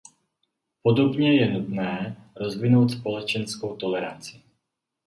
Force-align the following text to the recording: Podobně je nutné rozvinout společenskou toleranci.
Podobně 0.83 1.35
je 1.35 1.51
nutné 1.53 2.15
rozvinout 2.35 2.91
společenskou 2.91 3.75
toleranci. 3.75 4.41